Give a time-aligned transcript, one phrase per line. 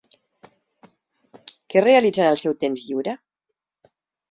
[1.35, 3.17] Què realitza en el seu temps lliure?